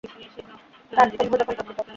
[0.91, 1.79] তার স্তম্ভ তখন প্রোথিত।